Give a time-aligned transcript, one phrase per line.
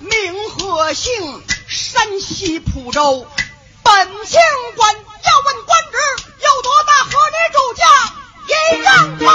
[0.00, 3.26] 名和姓，山西蒲州
[3.84, 4.40] 本清
[4.76, 5.98] 官，要问官职
[6.40, 7.84] 有多大，和你主家
[8.48, 9.28] 一样般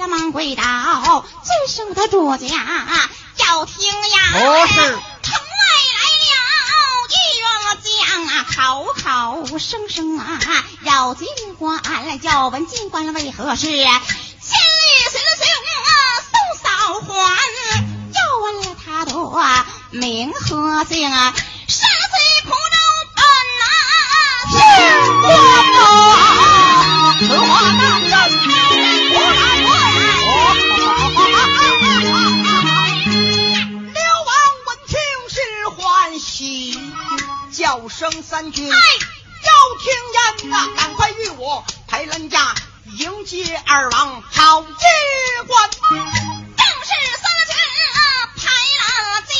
[0.00, 2.46] 的忙跪倒，尊生的主家
[3.36, 3.76] 要听
[4.10, 4.18] 呀！
[4.32, 4.98] 何事？
[8.60, 10.38] 口口声声啊，
[10.84, 11.26] 要进
[11.58, 11.80] 关，
[12.20, 13.66] 要问进关为何事？
[13.66, 13.88] 千里
[15.10, 15.46] 随了兄
[16.28, 16.32] 送
[16.62, 16.68] 嫂
[17.00, 17.08] 还，
[18.12, 19.12] 要问了他的
[19.98, 21.32] 名和姓啊，
[21.68, 22.54] 山西蒲州
[23.16, 23.24] 本
[25.40, 25.49] 呐，
[38.00, 38.74] 叫声三军，要
[39.78, 39.92] 听
[40.40, 40.74] 言呐！
[40.74, 42.54] 赶快与我排兰家
[42.98, 44.68] 迎接二王好接
[45.46, 45.70] 官。
[45.70, 47.54] 正是三军
[47.92, 48.00] 啊
[48.38, 49.34] 排兰家，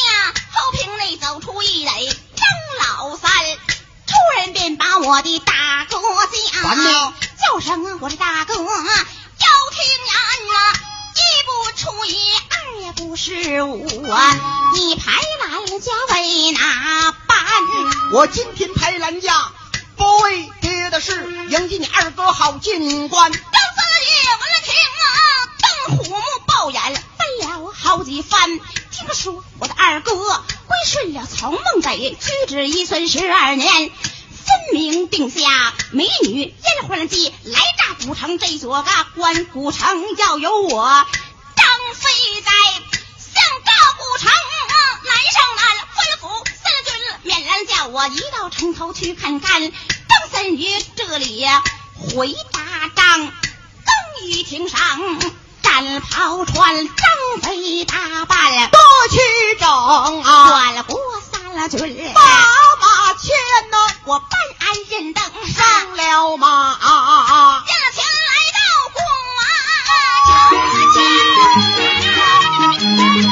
[0.52, 2.46] 后屏内走出一垒张
[2.98, 10.12] 老三，突然便把我的大哥叫，叫声我的大哥，要听言
[10.52, 10.76] 呐！
[11.16, 12.14] 一不出一，
[12.50, 15.12] 二也不是五啊，你排
[15.48, 17.16] 兰家为哪？
[18.12, 19.52] 我今天陪兰家，
[19.96, 21.12] 不为别的事，
[21.48, 23.30] 迎接你二哥好进关。
[23.30, 25.08] 张三爷闻了听啊，
[25.86, 28.58] 瞪虎目抱眼，翻了好几番。
[28.90, 32.18] 听说我的二哥归顺了曹孟德，屈
[32.48, 39.44] 指一算十二年，分明定下美女烟花计，来炸古城这座个关。
[39.46, 41.06] 古城要有我
[47.80, 49.72] 叫我一到城头去看看，张
[50.30, 51.46] 三爷这里
[51.96, 52.60] 回答
[52.94, 53.32] 张，更
[54.22, 54.78] 衣亭上
[55.62, 57.06] 战袍穿，张
[57.40, 58.78] 飞打扮多
[59.08, 59.18] 齐
[59.58, 61.00] 整啊，转过
[61.32, 63.32] 三军，把马牵
[63.70, 64.28] 呐，我办
[64.58, 66.78] 案人等上了马，
[67.66, 68.60] 驾前来到
[68.92, 69.00] 过
[70.26, 70.76] 城
[73.24, 73.29] 前。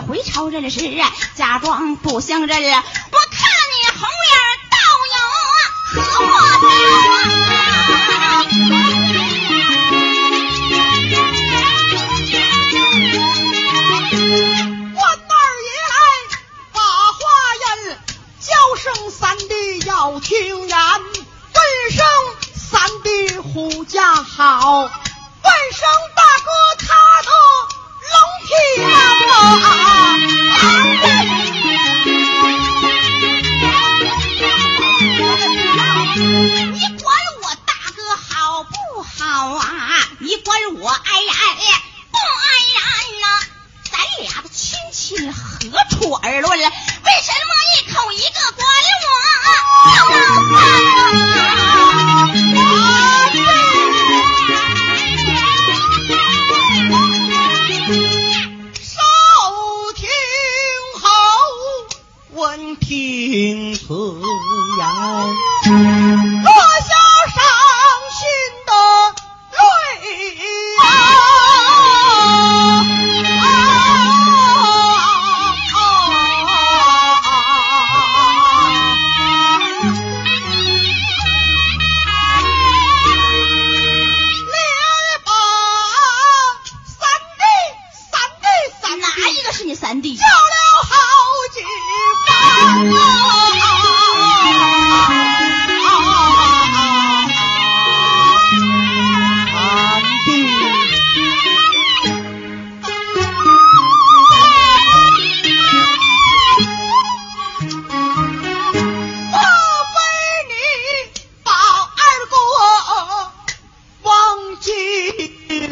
[0.00, 0.80] 回朝认识，
[1.34, 2.82] 假装不相认。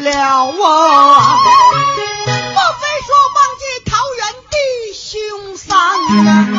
[0.01, 1.37] 了啊！
[2.25, 4.19] 莫非说忘记桃园
[4.49, 4.55] 弟
[4.93, 5.69] 兄三
[6.25, 6.50] 呢？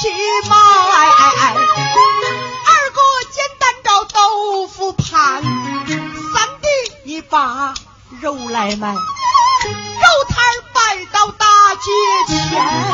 [0.00, 0.08] 起
[0.48, 6.68] 码哎哎哎二哥煎蛋找豆腐盘三弟
[7.04, 7.74] 你把
[8.22, 9.00] 肉来卖肉
[10.26, 10.42] 摊
[10.72, 11.90] 摆到大街
[12.48, 12.89] 前。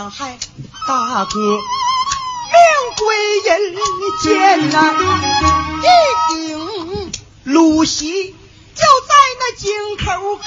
[0.00, 0.38] 伤害
[0.88, 1.60] 大哥命
[2.96, 3.76] 归人
[4.22, 4.94] 间呐
[5.82, 5.86] 一
[6.32, 7.12] 顶
[7.44, 10.40] 鲁西就在那井口儿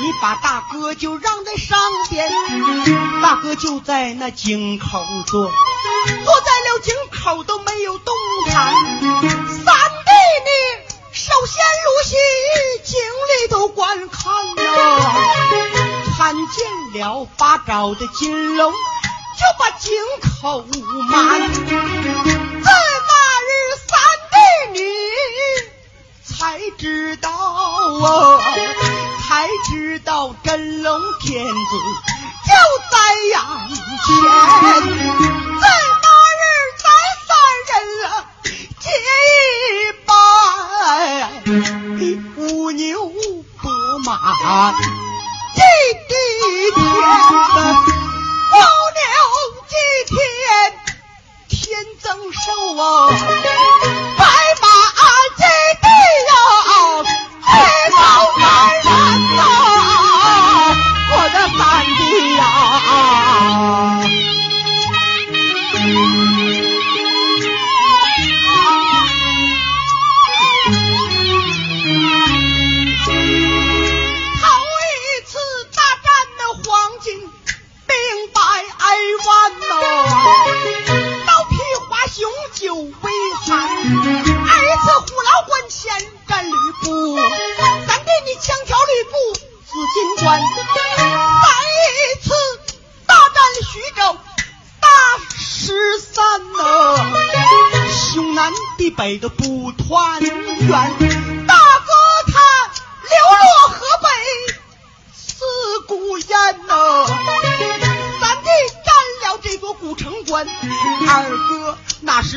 [0.00, 1.76] 你把大哥就让在上
[2.08, 2.30] 边
[3.20, 5.50] 大哥就在那井口坐
[6.24, 8.14] 坐在了井口都没有动
[8.46, 10.12] 弹三弟
[10.44, 10.50] 你
[11.10, 12.14] 首先鲁西
[12.84, 15.65] 井里头观看呐。
[16.26, 16.66] 看见
[17.00, 18.78] 了八爪的金龙，就
[19.60, 20.66] 把井口
[21.08, 21.52] 满。
[21.54, 21.80] 自那
[23.46, 23.48] 日，
[23.86, 23.96] 三
[24.32, 24.34] 弟
[24.72, 24.80] 你
[26.24, 28.42] 才知道啊，
[29.22, 31.52] 才知道真龙天子
[32.44, 32.50] 就
[32.90, 33.38] 在眼
[34.02, 34.10] 前，
[35.60, 35.64] 在
[36.02, 36.42] 那日
[36.82, 36.84] 咱
[37.22, 37.30] 三
[37.70, 37.72] 人
[38.10, 38.26] 啊
[38.80, 38.84] 结
[39.22, 40.10] 一拜，
[42.36, 43.12] 五牛
[43.62, 43.70] 伯
[44.04, 44.10] 马
[45.56, 45.62] 祭
[46.06, 46.14] 地
[46.74, 47.75] 天，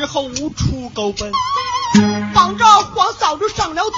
[0.00, 1.30] 那时候无处狗奔，
[2.32, 3.96] 帮着黄嫂子上了土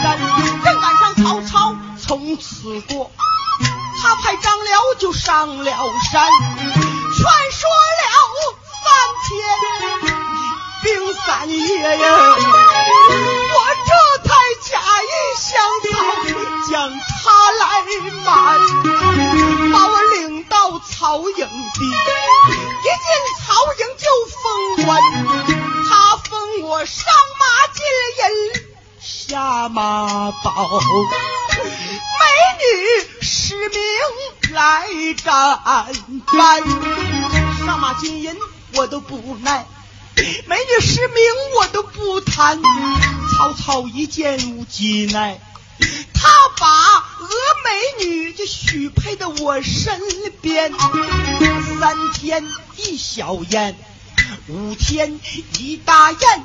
[0.00, 0.16] 山，
[0.62, 3.10] 正赶上曹操从此过。
[4.00, 5.64] 他派张辽就上了
[6.12, 6.30] 山，
[7.12, 7.68] 劝说
[7.98, 8.06] 了
[8.84, 8.86] 三
[9.26, 9.28] 天
[10.84, 12.06] 并三夜呀，
[13.50, 13.90] 我这
[14.28, 14.30] 才
[14.62, 15.10] 假意
[15.42, 17.24] 降曹，将他
[17.58, 17.64] 来
[18.24, 18.30] 瞒，
[19.72, 23.08] 把我领到曹营地，一进
[23.44, 24.06] 曹营就
[24.46, 25.02] 封官，
[25.88, 27.04] 他封我上
[27.40, 27.84] 马金
[28.20, 28.24] 银
[29.00, 30.80] 下马宝，
[31.62, 31.64] 美
[32.60, 33.16] 女。
[33.22, 33.78] 使命
[34.52, 34.86] 来
[35.22, 35.58] 战
[36.32, 36.62] 战，
[37.64, 38.36] 上马金银
[38.74, 39.66] 我都不耐，
[40.46, 41.24] 美女使命
[41.56, 42.60] 我都不贪。
[43.36, 45.40] 曹操一见无计奈，
[46.12, 47.28] 他把峨
[47.64, 50.00] 美女就许配到我身
[50.40, 50.72] 边。
[51.78, 52.44] 三天
[52.76, 53.78] 一小宴，
[54.48, 55.20] 五天
[55.58, 56.40] 一大宴，宴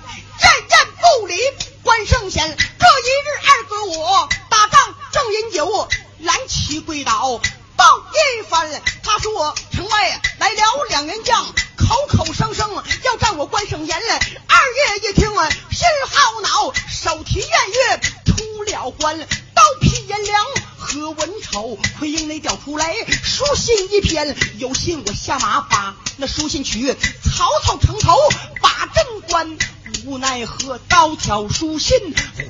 [0.69, 0.87] 宴
[1.19, 1.35] 不离
[1.83, 2.47] 关圣贤。
[2.47, 5.89] 这一日二哥我打仗正饮酒。
[6.19, 7.39] 蓝旗跪倒，
[7.75, 8.69] 报一番。
[9.03, 11.45] 他说：“城外来了两员将，
[11.75, 20.45] 口口声声要战我关圣贤。”二爷一听啊，心好恼，手提偃月出了关，刀劈颜良
[20.77, 28.15] 和文丑，奎营内调出来书信一篇，有信我下马把那书信取，曹操城头
[28.61, 29.57] 把镇关，
[30.05, 31.97] 无奈何刀挑书信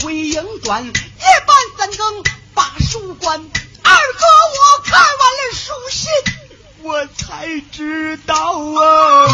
[0.03, 2.23] 回营转，夜半三更
[2.53, 3.39] 把书关。
[3.39, 4.25] 二哥，
[4.59, 6.09] 我看完了书信，
[6.83, 9.27] 我才知道啊，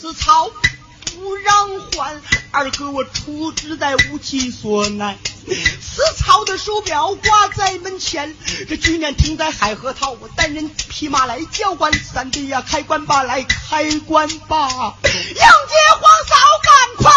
[0.00, 5.18] 此草不让还，二哥我出之在无其所奈。
[5.44, 8.36] 此草的手表挂在门前，
[8.68, 10.12] 这局面停在海河套。
[10.12, 17.12] 我单人匹马来交关，三弟呀，开关吧，来开关吧，迎接皇嫂，赶快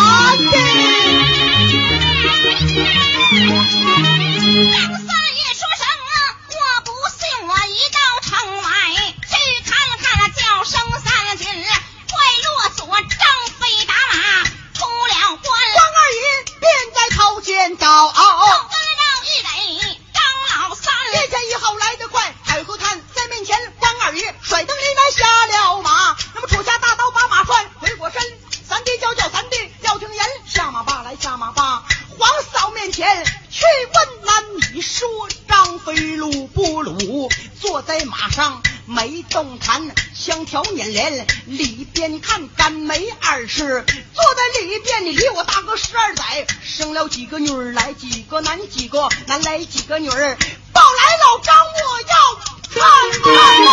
[44.22, 50.38] 坐在里边你离我大哥十二载生了几个女儿来几个男几个男来几个女儿
[50.74, 52.36] 抱来老张我要
[52.74, 52.82] 看
[53.24, 53.34] 看
[53.66, 53.70] 呐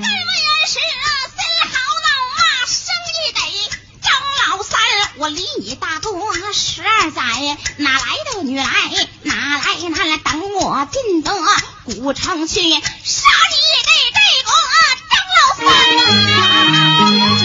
[0.00, 0.06] 该
[0.66, 0.80] 谁
[1.70, 1.76] 好
[2.06, 2.80] 老妈生
[3.14, 3.40] 一得
[4.00, 4.08] 张
[4.48, 4.80] 老三
[5.16, 6.10] 我离你大哥
[6.54, 7.22] 十二载
[7.76, 8.64] 哪来的女来？
[9.22, 11.30] 哪来哪来等我进得
[11.84, 12.60] 古城去？
[13.18, 14.48] 杀你这这狗
[15.10, 17.37] 张老三呐！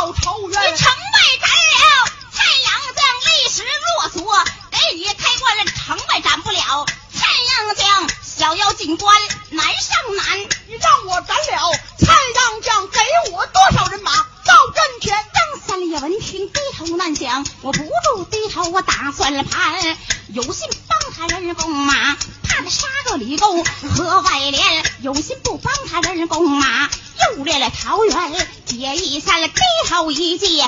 [0.00, 0.72] 报仇冤。
[0.72, 6.86] 你城外斩了蔡阳将，历史落索，给你开关了，城外斩不了。
[7.12, 9.14] 蔡阳将小妖进关
[9.50, 12.98] 难上难，你让我斩了蔡阳将，给
[13.32, 14.10] 我多少人马
[14.46, 15.14] 到阵前？
[15.34, 22.16] 张三爷闻听低头难想，我不住低头，我打算了盘，有心帮他人攻马。
[22.42, 26.88] 怕他杀个李公和外连，有心不帮他人攻马，
[27.36, 28.48] 又练了桃园
[28.80, 30.66] 结义散了低头一记，有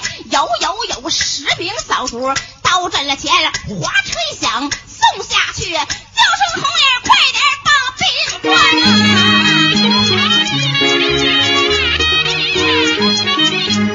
[0.60, 8.04] 有有十名扫卒到阵了前，哗吹响送下去，叫声红爷快点报兵
[8.42, 8.52] 官。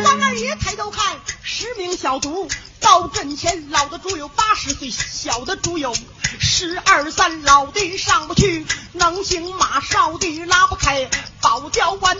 [0.02, 2.50] 关二爷抬头看，十名小卒。
[2.80, 5.94] 到阵前，老的猪有八十岁，小的猪有
[6.40, 11.08] 十二三，老的上不去，能行马少的拉不开。
[11.42, 12.18] 保教官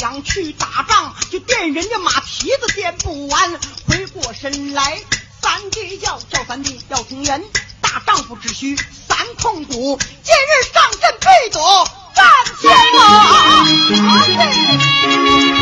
[0.00, 3.60] 想去打仗，就垫人家马蹄子垫不完。
[3.86, 4.98] 回过身来，
[5.42, 7.44] 三弟叫叫三弟要听言，
[7.82, 12.26] 大丈夫只需三控鼓，今日上阵必夺战
[12.62, 12.74] 天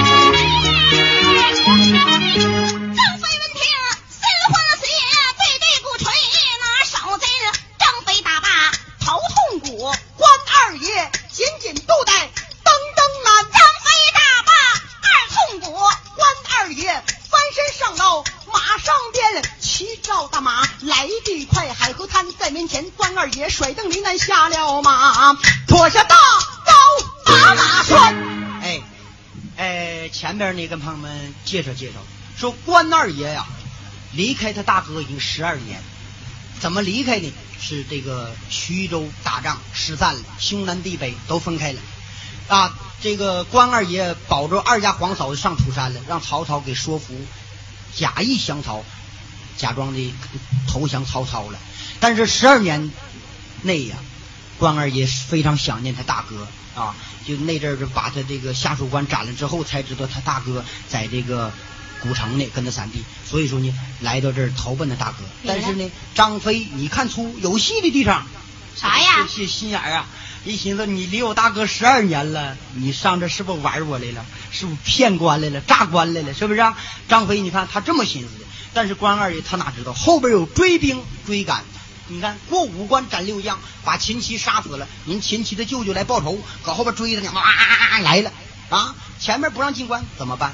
[0.05, 0.18] 马。
[30.69, 31.95] 跟朋友们介绍介绍，
[32.37, 33.47] 说关二爷呀，
[34.13, 35.81] 离开他大哥已经十二年，
[36.61, 37.33] 怎么离开呢？
[37.61, 41.81] 是这个徐州打仗失散了，兄南弟北都分开了
[42.49, 42.79] 啊。
[43.01, 47.15] 这个关二爷保着二家皇嫂子上土山了，让曹操给说服，
[47.95, 48.85] 假意降曹，
[49.57, 50.15] 假装的
[50.69, 51.59] 投降曹操了。
[51.99, 52.91] 但是十二年。
[53.61, 53.97] 内呀，
[54.57, 56.47] 关二爷非常想念他大哥
[56.79, 56.95] 啊，
[57.27, 61.53] 就那阵儿就把他这个下属官斩了之后，才知道他大哥在这个
[62.01, 65.25] 古城呢，跟他三弟，所以说呢，来到这儿投奔他大哥。
[65.47, 68.27] 但是呢，张飞你看出有戏的地方，
[68.77, 69.27] 啥呀？
[69.37, 70.07] 这心眼儿啊！
[70.45, 74.25] 一寻思你离我大哥十二年了，你上这是不是玩我来了？
[74.53, 75.61] 是不是骗官来了？
[75.61, 76.33] 诈官来了？
[76.33, 76.63] 是不是？
[77.09, 81.65] 张飞，你看他这么寻思的，但是关二爷他哪知道后边有追兵追赶。
[82.09, 84.89] 你看过五关斩六将，把秦琪杀死了。
[85.05, 88.33] 您秦琪的舅舅来报仇，搁后边追着呢，哇来了
[88.71, 88.95] 啊！
[89.21, 90.53] 前面不让进关，怎么办？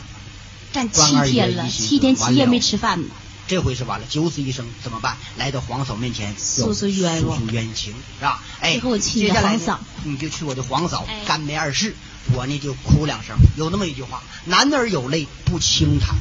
[0.73, 3.09] 干七天了，七天七夜没吃饭呢。
[3.47, 5.17] 这回是完了，九死一生，怎么办？
[5.37, 8.43] 来到皇嫂面前诉诉冤诉诉冤情，是吧？
[8.61, 9.59] 哎，接下来
[10.03, 11.95] 你就去我的皇嫂干梅二世，
[12.33, 13.37] 我呢就哭两声。
[13.57, 16.17] 有那么一句话：男儿有泪不轻弹，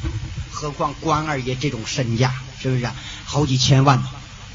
[0.52, 2.88] 何况关二爷这种身价，是不是？
[3.24, 4.02] 好几千万。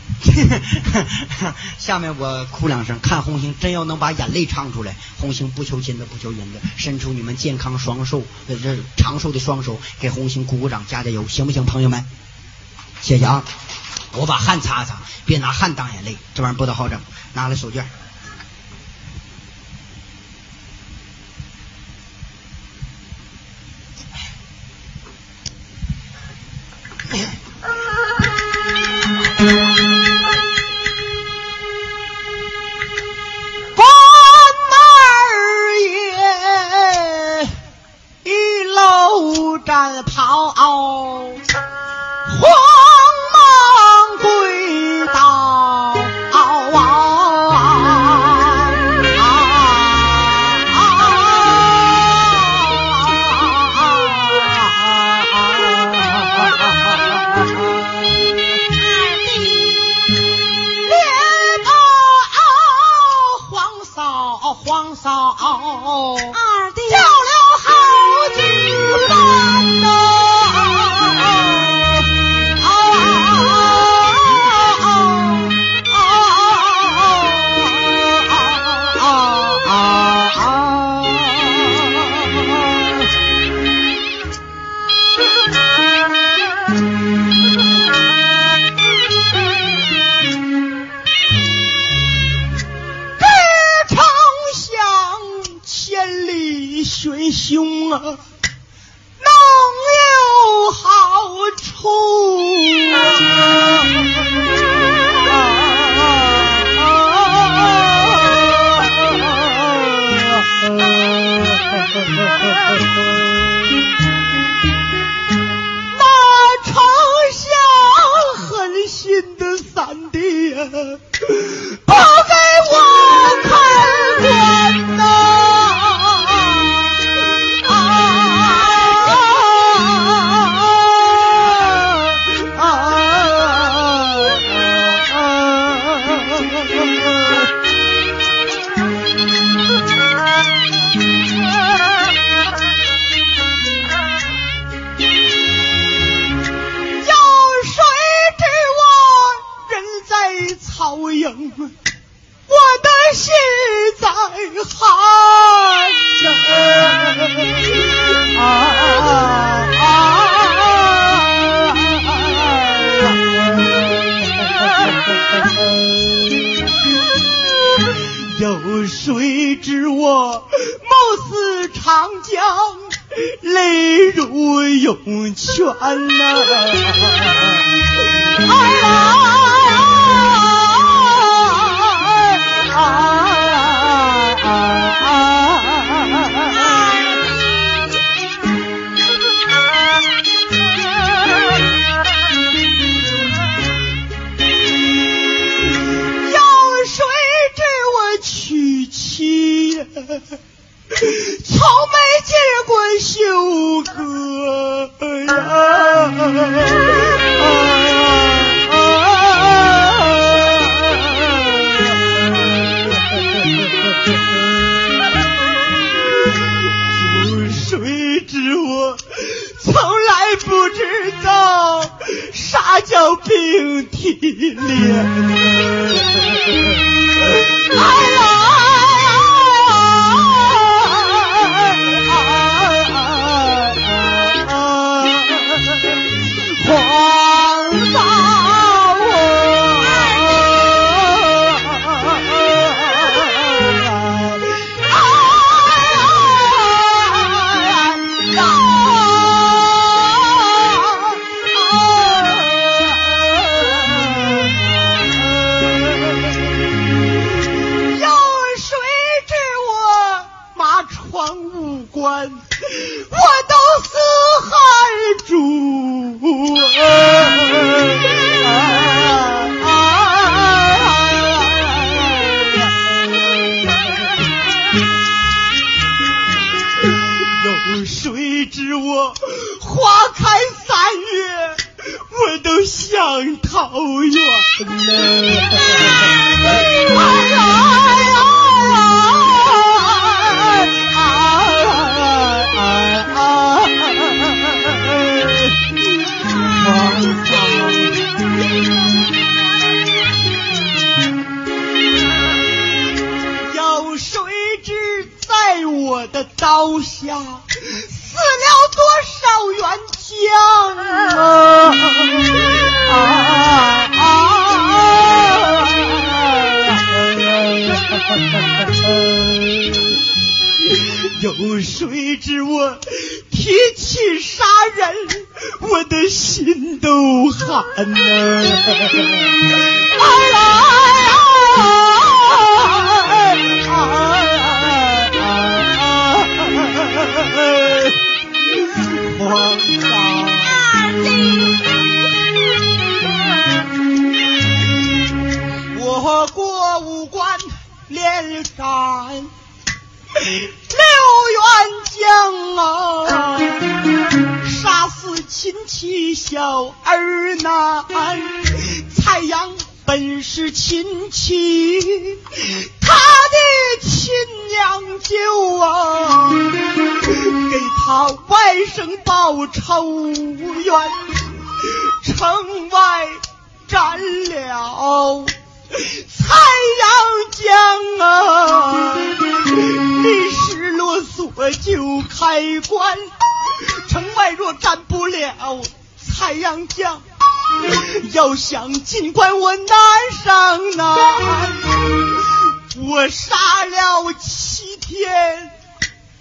[1.80, 4.95] 下面我哭两声，看红星真要能把眼泪唱出来。
[5.19, 12.06] 红星不求金子，不求银子，伸出你们健康双手，这长寿的双手，给红星鼓鼓掌，加加油，行不行，朋友们？
[13.02, 13.43] 谢谢啊！
[14.13, 17.00] 我把汗擦擦，别拿汗当眼泪，这玩意儿不大好整。
[17.34, 17.84] 拿来手绢。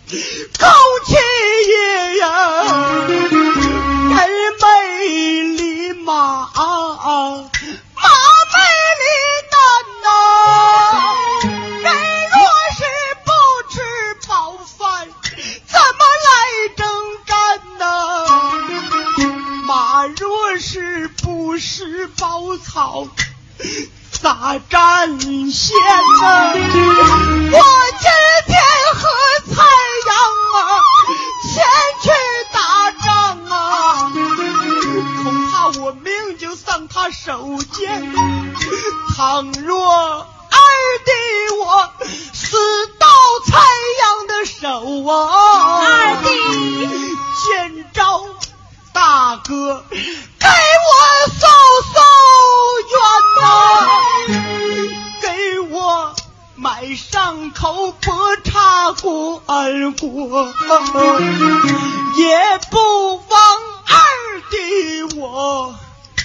[0.09, 0.17] 偷
[1.05, 1.13] 妻
[1.69, 2.25] 爷呀，
[3.09, 4.17] 人
[4.59, 4.65] 没
[5.55, 6.57] 礼马，马
[8.49, 8.57] 没
[8.99, 9.05] 礼
[9.51, 9.59] 胆
[10.03, 10.07] 呐。
[11.83, 11.87] 人
[12.31, 12.39] 若
[12.73, 12.81] 是
[13.27, 13.29] 不
[13.71, 13.77] 吃
[14.27, 14.33] 饱
[14.79, 14.81] 饭，
[15.67, 16.29] 怎么来
[16.75, 16.81] 征
[17.27, 17.37] 战
[17.79, 17.85] 呐？
[19.67, 23.07] 马若是不食饱草，
[24.23, 25.77] 咋战线
[26.23, 27.28] 呐？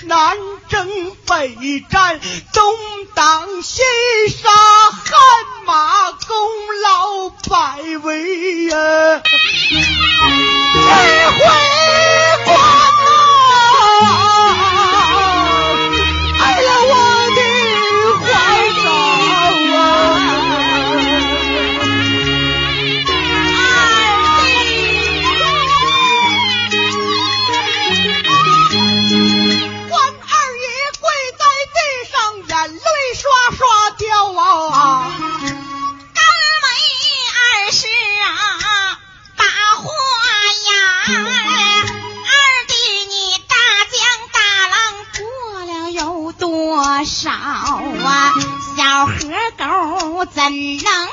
[0.05, 0.35] 南
[0.69, 2.19] 征北战，
[2.51, 2.73] 东
[3.13, 3.81] 挡西
[4.29, 5.19] 杀，汗
[5.65, 6.27] 马功
[6.81, 9.21] 劳百为呀！
[11.37, 11.82] 回。
[50.33, 51.09] 怎能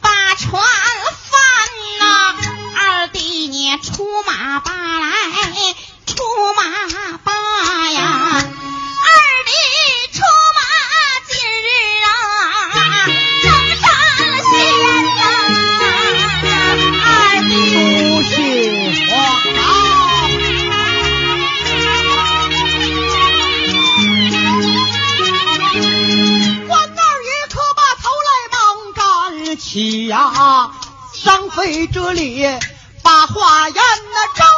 [0.00, 0.60] 把床
[31.62, 32.44] 在这里，
[33.04, 34.51] 把话言那正。